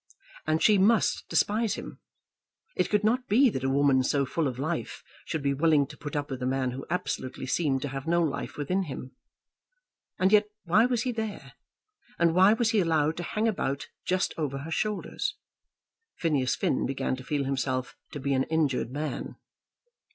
And 0.47 0.63
she 0.63 0.79
must 0.79 1.29
despise 1.29 1.75
him! 1.75 1.99
It 2.75 2.89
could 2.89 3.03
not 3.03 3.27
be 3.27 3.51
that 3.51 3.63
a 3.63 3.69
woman 3.69 4.01
so 4.01 4.25
full 4.25 4.47
of 4.47 4.57
life 4.57 5.03
should 5.25 5.43
be 5.43 5.53
willing 5.53 5.85
to 5.85 5.95
put 5.95 6.15
up 6.15 6.31
with 6.31 6.41
a 6.41 6.47
man 6.47 6.71
who 6.71 6.87
absolutely 6.89 7.45
seemed 7.45 7.83
to 7.83 7.89
have 7.89 8.07
no 8.07 8.19
life 8.23 8.57
within 8.57 8.85
him. 8.85 9.11
And 10.17 10.31
yet 10.31 10.47
why 10.63 10.87
was 10.87 11.03
he 11.03 11.11
there, 11.11 11.53
and 12.17 12.33
why 12.33 12.53
was 12.53 12.71
he 12.71 12.79
allowed 12.79 13.15
to 13.17 13.23
hang 13.37 13.47
about 13.47 13.89
just 14.03 14.33
over 14.39 14.57
her 14.57 14.71
shoulders? 14.71 15.35
Phineas 16.17 16.55
Finn 16.55 16.87
began 16.87 17.15
to 17.17 17.23
feel 17.23 17.43
himself 17.43 17.95
to 18.11 18.19
be 18.19 18.33
an 18.33 18.45
injured 18.45 18.89
man. 18.89 19.35